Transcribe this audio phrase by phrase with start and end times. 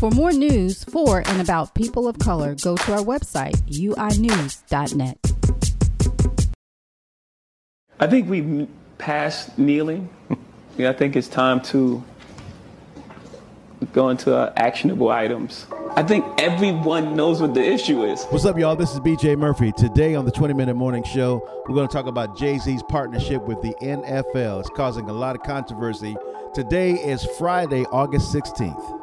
[0.00, 5.18] For more news for and about people of color, go to our website, uinews.net.
[7.98, 8.66] I think we've
[8.96, 10.08] passed kneeling.
[10.78, 12.02] yeah, I think it's time to
[13.92, 15.66] go into uh, actionable items.
[15.96, 18.24] I think everyone knows what the issue is.
[18.24, 18.76] What's up, y'all?
[18.76, 19.70] This is BJ Murphy.
[19.72, 23.42] Today on the 20 Minute Morning Show, we're going to talk about Jay Z's partnership
[23.42, 24.60] with the NFL.
[24.60, 26.16] It's causing a lot of controversy.
[26.54, 28.99] Today is Friday, August 16th.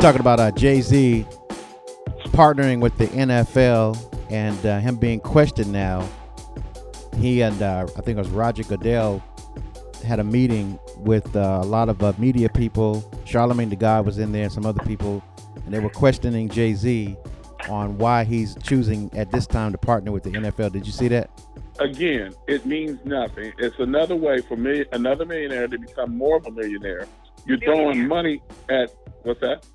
[0.00, 1.26] Talking about uh, Jay Z
[2.28, 3.98] partnering with the NFL
[4.30, 6.08] and uh, him being questioned now
[7.20, 9.22] he and uh, I think it was Roger Goodell
[10.04, 13.04] had a meeting with uh, a lot of uh, media people.
[13.24, 15.22] Charlemagne the God was in there, and some other people,
[15.64, 17.16] and they were questioning Jay Z
[17.68, 20.72] on why he's choosing at this time to partner with the NFL.
[20.72, 21.30] Did you see that?
[21.78, 23.52] Again, it means nothing.
[23.58, 27.06] It's another way for me, another millionaire to become more of a millionaire.
[27.46, 29.66] You're throwing money at what's that?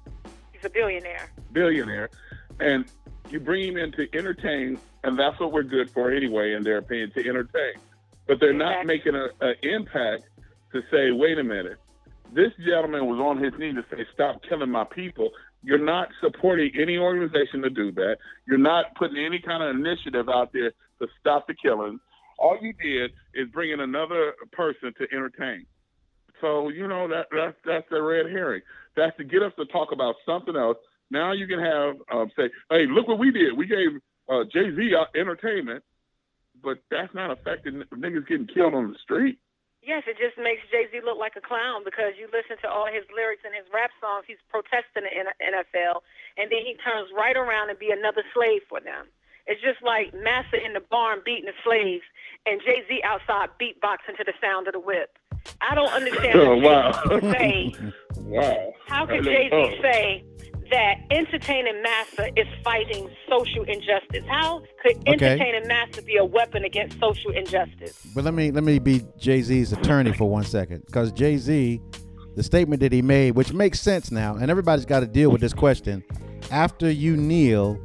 [0.66, 1.32] A billionaire.
[1.52, 2.10] Billionaire,
[2.60, 2.86] and
[3.30, 6.80] you bring him in to entertain and that's what we're good for anyway, in their
[6.80, 7.74] opinion, to entertain.
[8.28, 10.24] But they're not making an impact
[10.74, 11.78] to say, wait a minute,
[12.34, 15.30] this gentleman was on his knees to say, stop killing my people.
[15.62, 18.18] You're not supporting any organization to do that.
[18.48, 22.00] You're not putting any kind of initiative out there to stop the killing.
[22.40, 25.68] All you did is bring in another person to entertain.
[26.41, 28.61] So you know that that's that's the red herring.
[28.95, 30.78] That's to get us to talk about something else.
[31.11, 33.58] Now you can have um, say, "Hey, look what we did.
[33.58, 33.89] We gave
[34.30, 35.83] uh, Jay Z entertainment,
[36.63, 39.39] but that's not affecting niggas getting killed on the street.
[39.86, 42.88] Yes, it just makes Jay Z look like a clown because you listen to all
[42.88, 44.25] his lyrics and his rap songs.
[44.25, 46.02] He's protesting the NFL,
[46.38, 49.06] and then he turns right around and be another slave for them.
[49.45, 52.03] It's just like Massa in the barn beating the slaves,
[52.47, 55.17] and Jay Z outside beatboxing to the sound of the whip.
[55.62, 56.40] I don't understand.
[56.40, 56.92] Oh, wow.
[57.34, 57.74] Say,
[58.18, 58.74] wow.
[58.88, 60.24] How could Jay Z say
[60.72, 64.24] that entertaining massa is fighting social injustice.
[64.28, 65.14] How could okay.
[65.14, 68.02] entertaining massa be a weapon against social injustice?
[68.14, 71.81] But let me let me be Jay Z's attorney for one second, because Jay Z,
[72.36, 75.42] the statement that he made, which makes sense now, and everybody's got to deal with
[75.42, 76.03] this question.
[76.52, 77.80] After you kneel,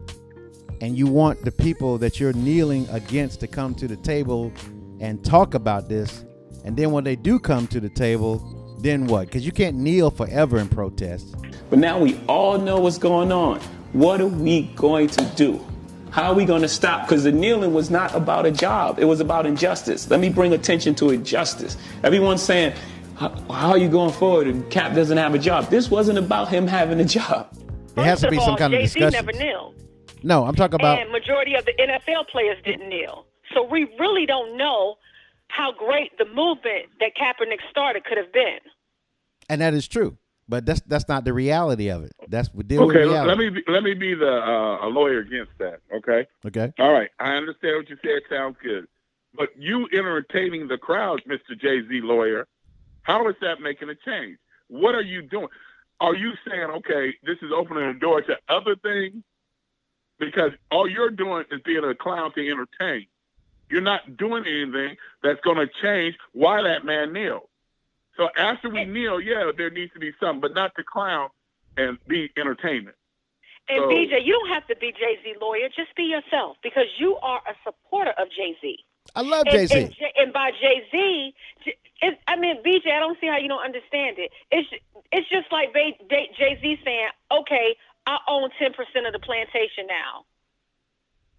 [0.80, 4.52] and you want the people that you're kneeling against to come to the table
[5.00, 6.24] and talk about this,
[6.64, 9.26] and then when they do come to the table, then what?
[9.26, 11.34] Because you can't kneel forever in protest.
[11.68, 13.60] But now we all know what's going on.
[13.92, 15.64] What are we going to do?
[16.10, 17.06] How are we going to stop?
[17.06, 20.10] Because the kneeling was not about a job, it was about injustice.
[20.10, 21.76] Let me bring attention to injustice.
[22.02, 22.74] Everyone's saying,
[23.16, 24.46] how are you going forward?
[24.46, 25.68] And Cap doesn't have a job.
[25.68, 27.54] This wasn't about him having a job.
[27.94, 29.12] There has to be some kind of discussion.
[29.12, 29.74] never kneeled.
[30.22, 31.00] No, I'm talking about.
[31.00, 33.26] And majority of the NFL players didn't kneel.
[33.54, 34.96] So we really don't know
[35.50, 38.58] how great the movement that Kaepernick started could have been.
[39.48, 40.16] And that is true.
[40.48, 42.12] But that's that's not the reality of it.
[42.26, 43.28] That's we deal okay, with reality.
[43.28, 45.78] let me be, let me be the uh, a lawyer against that.
[45.94, 46.26] Okay.
[46.44, 46.72] Okay.
[46.80, 47.08] All right.
[47.20, 48.22] I understand what you said.
[48.28, 48.88] Sounds good.
[49.32, 51.60] But you entertaining the crowd, Mr.
[51.60, 52.48] Jay Z lawyer,
[53.02, 54.38] how is that making a change?
[54.66, 55.48] What are you doing?
[56.00, 59.22] Are you saying, okay, this is opening the door to other things?
[60.18, 63.06] Because all you're doing is being a clown to entertain.
[63.70, 67.48] You're not doing anything that's going to change why that man kneeled.
[68.16, 71.30] So after we kneel, yeah, there needs to be something, but not to clown
[71.76, 72.96] and be entertainment.
[73.68, 75.68] And so, BJ, you don't have to be Jay Z lawyer.
[75.68, 78.78] Just be yourself because you are a supporter of Jay Z.
[79.14, 79.74] I love Jay Z.
[79.74, 81.34] And, and, by Jay Z,
[82.26, 82.92] I mean BJ.
[82.92, 84.32] I don't see how you don't understand it.
[84.50, 84.68] It's
[85.12, 87.76] it's just like Jay Z saying, "Okay,
[88.06, 90.24] I own ten percent of the plantation now."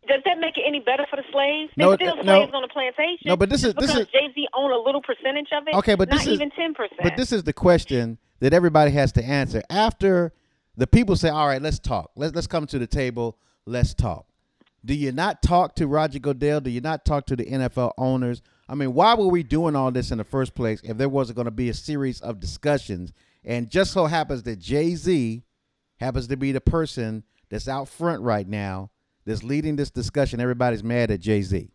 [0.07, 1.72] Does that make it any better for the slaves?
[1.78, 3.25] They're no, still no, slaves on the plantation.
[3.25, 5.75] No, but this is this is Jay Z own a little percentage of it.
[5.75, 7.01] Okay, but not this is even ten percent.
[7.03, 10.34] But this is the question that everybody has to answer after
[10.75, 12.12] the people say, "All right, let's talk.
[12.16, 13.38] Let's let's come to the table.
[13.66, 14.25] Let's talk."
[14.84, 16.62] Do you not talk to Roger Goodell?
[16.62, 18.42] Do you not talk to the NFL owners?
[18.68, 21.36] I mean, why were we doing all this in the first place if there wasn't
[21.36, 23.13] going to be a series of discussions?
[23.44, 25.44] And just so happens that Jay Z
[25.98, 28.89] happens to be the person that's out front right now
[29.25, 31.71] that's leading this discussion, everybody's mad at Jay Z.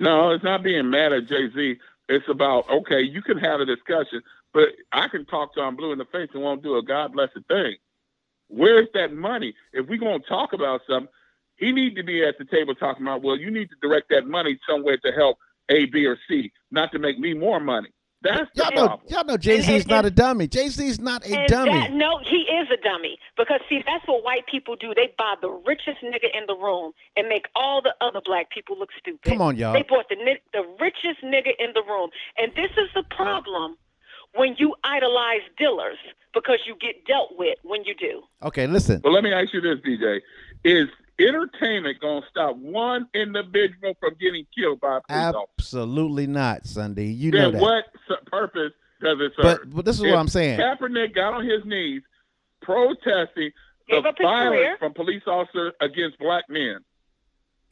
[0.00, 1.76] No, it's not being mad at Jay Z.
[2.08, 4.22] It's about okay, you can have a discussion,
[4.52, 7.12] but I can talk to him blue in the face and won't do a God
[7.12, 7.76] blessed thing.
[8.48, 9.54] Where's that money?
[9.72, 11.08] If we're gonna talk about something,
[11.56, 14.26] he need to be at the table talking about, well, you need to direct that
[14.26, 15.38] money somewhere to help
[15.68, 17.90] A, B, or C, not to make me more money.
[18.22, 19.08] That's the Y'all know, problem.
[19.08, 20.46] y'all know Jay Z is not a dummy.
[20.46, 21.72] Jay Z is not a dummy.
[21.72, 24.92] that, no, he is a dummy because see, that's what white people do.
[24.94, 28.78] They buy the richest nigga in the room and make all the other black people
[28.78, 29.22] look stupid.
[29.22, 29.72] Come on, y'all.
[29.72, 30.16] They bought the
[30.52, 33.76] the richest nigga in the room, and this is the problem
[34.34, 35.98] when you idolize dealers
[36.32, 38.22] because you get dealt with when you do.
[38.42, 39.00] okay, listen.
[39.02, 40.20] But let me ask you this, DJ:
[40.64, 45.46] Is entertainment gonna stop one individual from getting killed by a police officer?
[45.58, 47.06] Absolutely not, Sunday.
[47.06, 47.60] You know that.
[47.60, 47.84] what
[48.26, 48.72] purpose
[49.02, 49.58] does it serve?
[49.60, 50.58] But but this is If what I'm saying.
[50.58, 52.02] Kaepernick got on his knees
[52.60, 53.50] protesting
[53.88, 54.76] Gave the violence career.
[54.78, 56.78] from police officers against black men.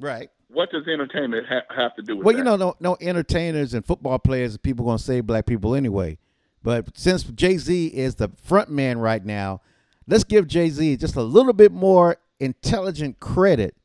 [0.00, 0.28] Right.
[0.48, 2.24] What does entertainment ha- have to do with that?
[2.24, 2.38] Well, that?
[2.38, 6.18] you know, no, no entertainers and football players, people gonna save black people anyway.
[6.62, 9.60] But since Jay Z is the front man right now,
[10.06, 13.76] let's give Jay Z just a little bit more intelligent credit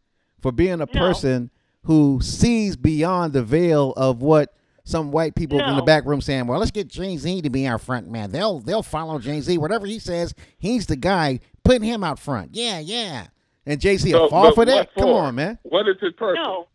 [0.41, 0.85] for being a No.
[0.87, 1.51] person
[1.83, 4.53] who sees beyond the veil of what
[4.83, 6.45] some white people in the back room saying.
[6.47, 8.31] Well, let's get Jay Z to be our front man.
[8.31, 9.57] They'll they'll follow Jay Z.
[9.57, 11.39] Whatever he says, he's the guy.
[11.63, 12.51] Put him out front.
[12.55, 13.27] Yeah, yeah.
[13.65, 14.89] And Jay Z So, will fall for that.
[14.93, 15.57] what Come on, man.
[15.63, 16.41] What is his purpose?
[16.43, 16.67] No.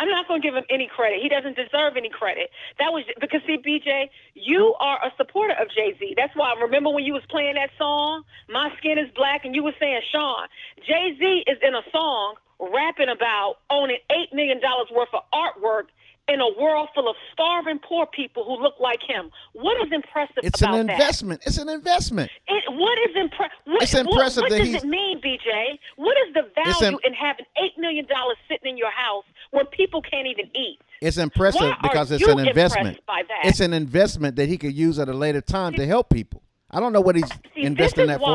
[0.00, 1.20] I'm not going to give him any credit.
[1.22, 2.50] He doesn't deserve any credit.
[2.78, 6.14] That was because see, BJ, you are a supporter of Jay Z.
[6.16, 6.52] That's why.
[6.56, 9.74] I remember when you was playing that song, "My Skin Is Black," and you were
[9.80, 10.48] saying, "Sean,
[10.86, 15.88] Jay Z is in a song rapping about owning eight million dollars worth of artwork
[16.28, 20.38] in a world full of starving poor people who look like him." What is impressive
[20.42, 20.92] It's about an that?
[20.94, 21.42] investment.
[21.46, 22.30] It's an investment.
[22.48, 25.78] It, what is impre- what, It's impressive what, that what does he's- it mean, BJ?
[25.96, 29.66] What is the value im- in having eight million dollars sitting in your house when
[29.66, 30.78] people can't even eat?
[31.00, 32.98] It's impressive Why because it's an investment.
[33.06, 33.48] by that?
[33.48, 36.42] It's an investment that he could use at a later time to help people.
[36.70, 38.26] I don't know what he's See, investing that for.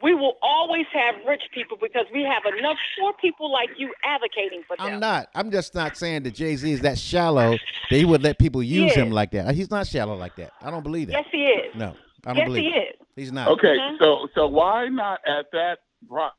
[0.00, 3.92] Why we will always have rich people because we have enough poor people like you
[4.04, 4.86] advocating for them.
[4.94, 5.28] I'm not.
[5.34, 7.52] I'm just not saying that Jay Z is that shallow
[7.90, 9.54] that he would let people use him like that.
[9.54, 10.52] He's not shallow like that.
[10.62, 11.12] I don't believe that.
[11.14, 11.74] Yes, he is.
[11.74, 12.96] No, I don't yes, believe he it.
[13.00, 13.06] is.
[13.16, 13.48] He's not.
[13.48, 13.98] Okay, Mhm.
[13.98, 15.78] so so why not at that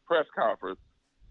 [0.08, 0.80] press conference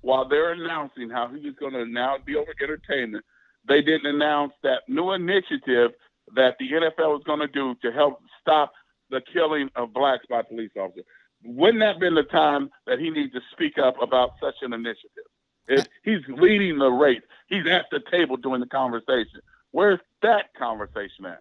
[0.02, 3.24] while they're announcing how he was going to now deal with entertainment,
[3.66, 5.92] they didn't announce that new initiative
[6.36, 8.72] that the NFL was going to do to help stop
[9.10, 11.04] the killing of blacks by police officers.
[11.44, 15.24] Wouldn't that been the time that he needs to speak up about such an initiative?
[15.68, 19.40] If he's leading the race, he's at the table doing the conversation.
[19.70, 21.38] Where's that conversation at?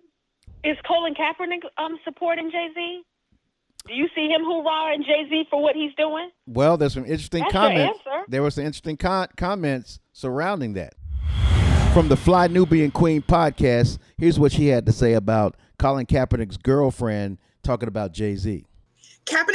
[0.64, 3.02] Is Colin Kaepernick um supporting Jay Z?
[3.88, 6.30] Do you see him hoorahing Jay Z for what he's doing?
[6.46, 8.00] Well, there's some interesting That's comments.
[8.28, 10.96] There were some interesting comments surrounding that.
[11.94, 16.58] From the Fly Nubian Queen podcast, here's what she had to say about Colin Kaepernick's
[16.58, 18.67] girlfriend talking about Jay Z.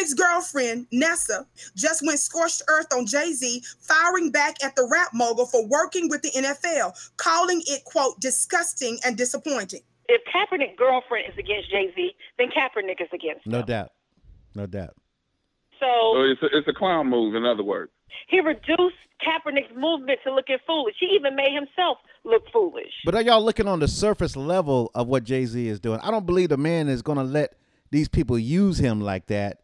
[0.02, 1.46] Kaepernick's girlfriend, Nessa,
[1.76, 6.08] just went scorched earth on Jay Z, firing back at the rap mogul for working
[6.08, 9.80] with the NFL, calling it, quote, disgusting and disappointing.
[10.08, 13.66] If Kaepernick's girlfriend is against Jay Z, then Kaepernick is against No him.
[13.66, 13.90] doubt.
[14.54, 14.94] No doubt.
[15.80, 17.92] So So it's a, it's a clown move, in other words.
[18.28, 20.94] he reduced Kaepernick's movement to looking foolish.
[20.98, 22.92] He even made himself look foolish.
[23.04, 26.00] But are y'all looking on the surface level of what Jay Z is doing?
[26.02, 27.54] I don't believe the man is going to let
[27.90, 29.60] these people use him like that.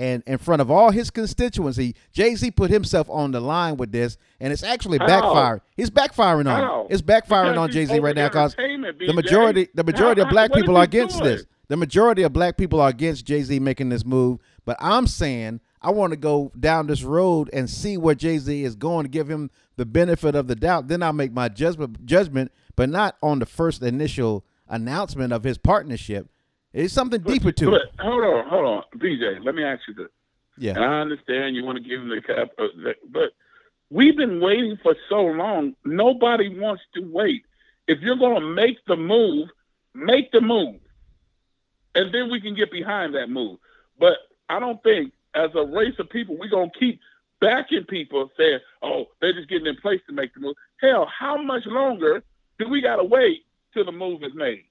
[0.00, 3.92] And in front of all his constituency, Jay Z put himself on the line with
[3.92, 5.06] this, and it's actually How?
[5.06, 5.60] backfiring.
[5.76, 6.80] He's backfiring on How?
[6.82, 6.86] him.
[6.88, 10.32] It's backfiring Because on Jay Z right now because the majority, the majority How- of
[10.32, 11.32] black people are against doing?
[11.36, 11.44] this.
[11.68, 14.38] The majority of black people are against Jay Z making this move.
[14.64, 18.64] But I'm saying I want to go down this road and see where Jay Z
[18.64, 20.88] is going to give him the benefit of the doubt.
[20.88, 25.58] Then I'll make my judgment, judgment, but not on the first initial announcement of his
[25.58, 26.28] partnership.
[26.72, 27.82] It's something deeper to it.
[27.96, 29.44] But hold on, hold on, BJ.
[29.44, 30.08] Let me ask you this.
[30.56, 30.78] And Yeah.
[30.78, 33.30] I understand you want to give him the cap, uh, but
[33.90, 35.74] we've been waiting for so long.
[35.84, 37.44] Nobody wants to wait.
[37.88, 39.48] If you're going to make the move,
[39.94, 40.76] make the move,
[41.94, 43.58] and then we can get behind that move.
[43.98, 47.00] But I don't think, as a race of people, we're going to keep
[47.40, 51.40] backing people saying, "Oh, they're just getting in place to make the move." Hell, how
[51.42, 52.22] much longer
[52.58, 54.64] do we got to wait till the move is made?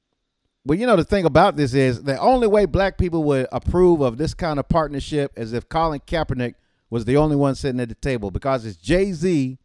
[0.66, 4.01] Well, you know the thing about this is the only way black people would approve
[4.01, 6.56] of this kind of partnership is if Colin Kaepernick
[6.89, 9.58] was the only one sitting at the table because it's Jay Z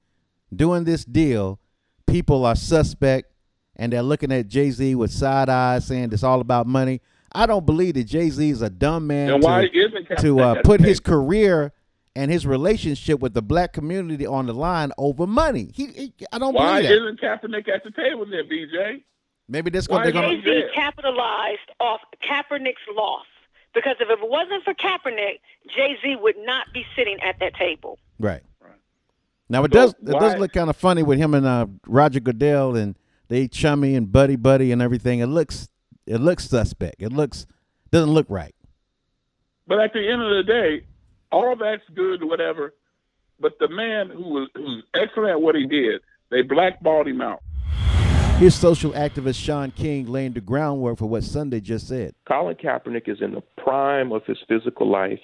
[0.55, 1.59] doing this deal.
[2.07, 3.33] People are suspect,
[3.77, 7.01] and they're looking at Jay Z with side eyes, saying it's all about money.
[7.33, 9.69] I don't believe that Jay Z is a dumb man to, why
[10.21, 11.73] to uh, put his career
[12.15, 15.71] and his relationship with the black community on the line over money.
[15.75, 16.97] He, he I don't Why believe that.
[16.97, 19.03] isn't Kaepernick at the table there, BJ?
[19.49, 23.27] Maybe this why they're going Jay Z capitalized off Kaepernick's loss
[23.75, 25.41] because if it wasn't for Kaepernick,
[25.75, 27.99] Jay Z would not be sitting at that table.
[28.19, 28.43] Right.
[29.49, 32.21] Now it So does it does look kind of funny with him and uh, Roger
[32.21, 32.97] Goodell and
[33.29, 35.21] they chummy and buddy buddy and everything.
[35.21, 35.69] It looks
[36.07, 36.97] it looks suspect.
[36.99, 37.47] It looks
[37.91, 38.55] doesn't look right.
[39.67, 40.87] But at the end of the day,
[41.31, 42.75] all that's good, whatever.
[43.41, 47.43] But the man who was who's excellent at what he did, they blackballed him out.
[48.39, 52.17] Here's social activist Shaun King laying the groundwork for what Sunday just said.
[52.27, 55.21] Colin Kaepernick is in the prime of his physical life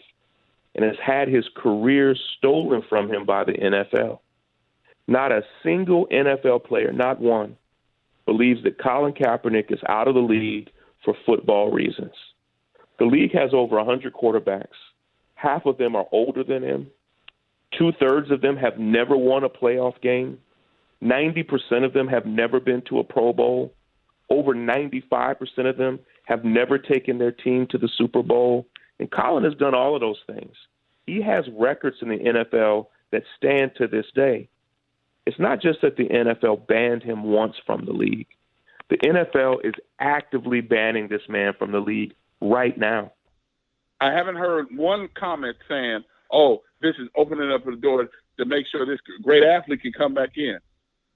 [0.76, 4.20] and has had his career stolen from him by the NFL.
[5.08, 7.56] Not a single NFL player, not one,
[8.26, 10.70] believes that Colin Kaepernick is out of the league
[11.04, 12.14] for football reasons.
[13.00, 14.68] The league has over 100 quarterbacks.
[15.34, 16.86] Half of them are older than him.
[17.76, 20.38] Two thirds of them have never won a playoff game.
[21.02, 23.74] 90% of them have never been to a Pro Bowl.
[24.28, 25.36] Over 95%
[25.68, 28.66] of them have never taken their team to the Super Bowl.
[28.98, 30.54] And Colin has done all of those things.
[31.06, 34.48] He has records in the NFL that stand to this day.
[35.26, 38.28] It's not just that the NFL banned him once from the league.
[38.88, 43.12] The NFL is actively banning this man from the league right now.
[44.00, 48.66] I haven't heard one comment saying, "Oh, this is opening up the door to make
[48.66, 50.58] sure this great athlete can come back in."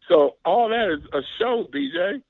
[0.09, 2.23] So all that is a show, BJ.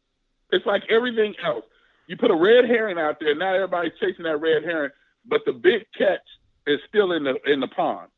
[0.50, 1.64] It's like everything else.
[2.07, 4.90] You put a red herring out there, now everybody's chasing that red herring,
[5.26, 6.21] but the big catch
[6.66, 8.09] is still in the in the pond.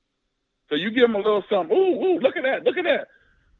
[0.69, 1.77] So you give them a little something.
[1.77, 3.09] Ooh, ooh, look at that, look at that.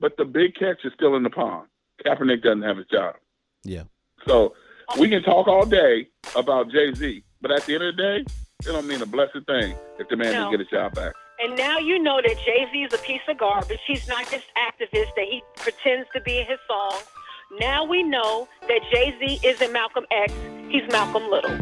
[0.01, 1.69] But the big catch is still in the pond.
[2.05, 3.15] Kaepernick doesn't have his job.
[3.63, 3.85] Yeah.
[4.27, 4.55] So
[4.99, 8.17] we can talk all day about Jay Z, but at the end of the day,
[8.61, 10.33] it don't mean a blessed thing if the man No.
[10.33, 11.15] doesn't get his job back.
[11.39, 13.81] And now you know that Jay Z is a piece of garbage.
[13.87, 17.05] He's not this activist that he pretends to be in his songs.
[17.61, 20.33] Now we know that Jay Z isn't Malcolm X,
[20.71, 21.59] he's Malcolm Little.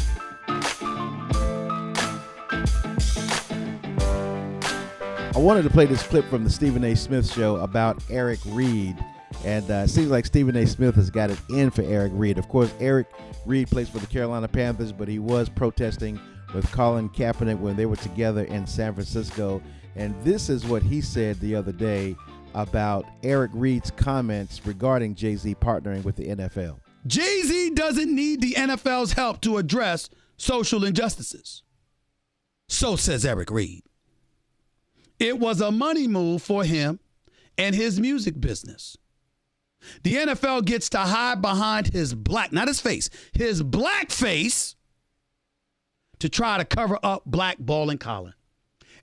[5.35, 6.95] I wanted to play this clip from the Stephen A.
[6.95, 8.97] Smith show about Eric Reid.
[9.45, 10.67] And uh, it seems like Stephen A.
[10.67, 12.39] Smith has got it in for Eric Reid.
[12.39, 13.09] Of course, Eric
[13.45, 16.21] Reid plays for the Carolina Panthers, but he was protesting
[16.55, 19.61] with Colin Kaepernick when they were together in San Francisco.
[19.97, 22.17] And this is what he said the other day
[22.55, 26.79] about Eric Reid's comments regarding Jay Z partnering with the NFL.
[27.07, 31.63] Jay Z doesn't need the NFL's help to address social injustices.
[32.69, 33.83] So says Eric Reid.
[35.19, 37.01] It was a money move for him
[37.59, 38.97] and his music business.
[40.03, 44.74] The NFL gets to hide behind his black, not his face, his black face
[46.25, 48.33] to try to cover up blackballing Colin.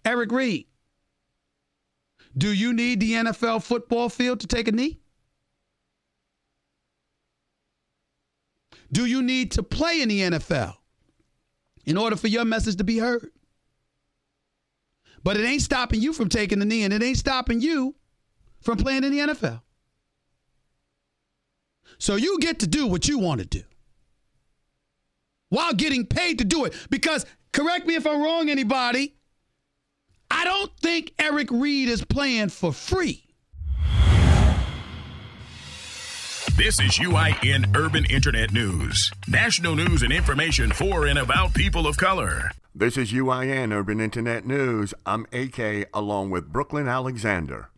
[0.03, 0.65] Eric Reid,
[2.35, 4.99] do you need the NFL football field to take a knee?
[8.91, 10.77] Do you need to play in the NFL
[11.85, 13.29] in order for your message to be heard?
[15.23, 17.93] But it ain't stopping you from taking the knee, and it ain't stopping you
[18.61, 19.61] from playing in the NFL.
[21.99, 23.61] So you get to do what you want to do
[25.51, 26.73] while getting paid to do it.
[26.89, 29.13] Because, correct me if I'm wrong, anybody,
[30.31, 33.25] I don't think Eric Reid is playing for free.
[36.57, 39.11] This is UIN Urban Internet News.
[39.27, 42.51] National news and information for and about people of color.
[42.73, 44.93] This is UIN Urban Internet News.
[45.05, 47.69] I'm AK along with Brooklyn Alexander.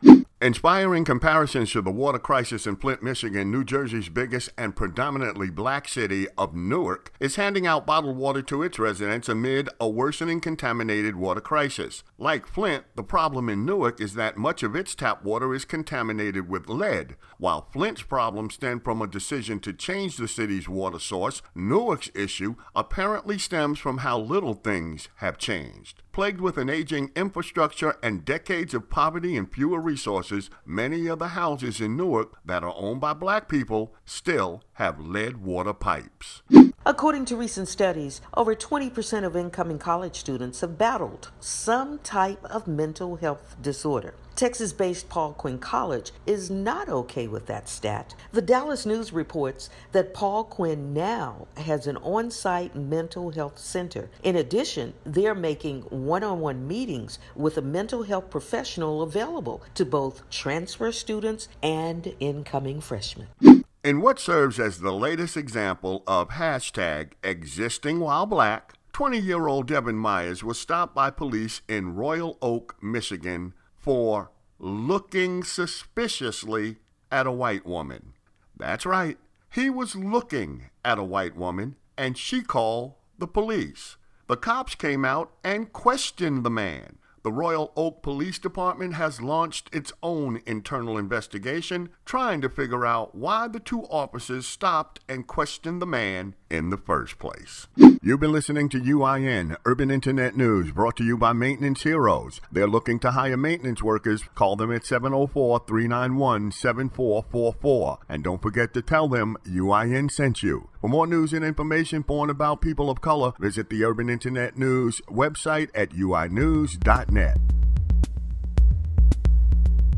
[0.44, 5.88] Inspiring comparisons to the water crisis in Flint, Michigan, New Jersey's biggest and predominantly black
[5.88, 11.16] city of Newark, is handing out bottled water to its residents amid a worsening contaminated
[11.16, 12.04] water crisis.
[12.18, 16.46] Like Flint, the problem in Newark is that much of its tap water is contaminated
[16.46, 17.16] with lead.
[17.38, 22.56] While Flint's problems stem from a decision to change the city's water source, Newark's issue
[22.76, 26.02] apparently stems from how little things have changed.
[26.14, 31.30] Plagued with an aging infrastructure and decades of poverty and fewer resources, many of the
[31.30, 36.42] houses in Newark that are owned by black people still have lead water pipes.
[36.86, 42.68] According to recent studies, over 20% of incoming college students have battled some type of
[42.68, 44.12] mental health disorder.
[44.36, 48.14] Texas based Paul Quinn College is not okay with that stat.
[48.32, 54.10] The Dallas News reports that Paul Quinn now has an on site mental health center.
[54.22, 59.86] In addition, they're making one on one meetings with a mental health professional available to
[59.86, 63.63] both transfer students and incoming freshmen.
[63.84, 69.66] In what serves as the latest example of hashtag existing while black, 20 year old
[69.66, 76.76] Devin Myers was stopped by police in Royal Oak, Michigan for looking suspiciously
[77.12, 78.14] at a white woman.
[78.56, 79.18] That's right,
[79.52, 83.98] he was looking at a white woman and she called the police.
[84.28, 86.96] The cops came out and questioned the man.
[87.24, 93.14] The Royal Oak Police Department has launched its own internal investigation trying to figure out
[93.14, 97.66] why the two officers stopped and questioned the man in the first place.
[98.02, 102.42] You've been listening to UIN Urban Internet News brought to you by Maintenance Heroes.
[102.52, 104.22] They're looking to hire maintenance workers.
[104.34, 108.00] Call them at 704 391 7444.
[108.06, 110.68] And don't forget to tell them UIN sent you.
[110.82, 114.58] For more news and information for and about people of color, visit the Urban Internet
[114.58, 117.13] News website at uinews.net.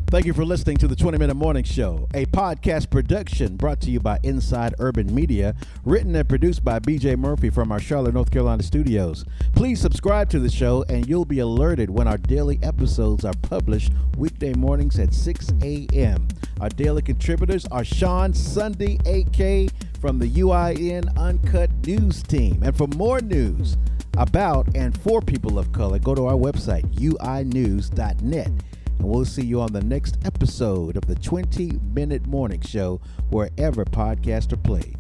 [0.09, 3.91] Thank you for listening to the 20 Minute Morning Show, a podcast production brought to
[3.91, 5.55] you by Inside Urban Media,
[5.85, 9.25] written and produced by BJ Murphy from our Charlotte, North Carolina studios.
[9.55, 13.93] Please subscribe to the show and you'll be alerted when our daily episodes are published
[14.17, 16.29] weekday mornings at 6 a.m.
[16.61, 22.63] Our daily contributors are Sean Sunday, AK, from the UIN Uncut News team.
[22.63, 23.77] And for more news
[24.17, 28.47] about and for people of color, go to our website, uinews.net.
[28.47, 28.63] And
[29.01, 34.53] we'll see you on the next episode of the 20 Minute Morning Show, wherever podcasts
[34.53, 34.97] are played.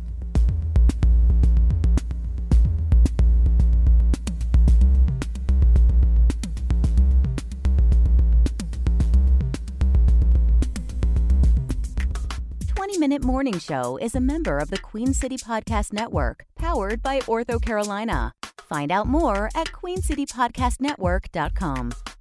[12.98, 18.32] Minute Morning Show is a member of the Queen City Podcast Network, powered by OrthoCarolina.
[18.68, 22.15] Find out more at queencitypodcastnetwork.com.